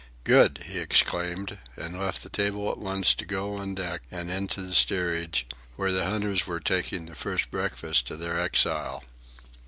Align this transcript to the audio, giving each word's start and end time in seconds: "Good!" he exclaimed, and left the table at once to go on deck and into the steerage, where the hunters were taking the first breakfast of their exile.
"Good!" 0.23 0.63
he 0.65 0.79
exclaimed, 0.79 1.59
and 1.75 1.99
left 1.99 2.23
the 2.23 2.29
table 2.29 2.71
at 2.71 2.79
once 2.79 3.13
to 3.13 3.23
go 3.23 3.53
on 3.57 3.75
deck 3.75 4.01
and 4.09 4.31
into 4.31 4.63
the 4.63 4.73
steerage, 4.73 5.45
where 5.75 5.91
the 5.91 6.05
hunters 6.09 6.47
were 6.47 6.59
taking 6.59 7.05
the 7.05 7.13
first 7.13 7.51
breakfast 7.51 8.09
of 8.09 8.19
their 8.19 8.39
exile. 8.41 9.03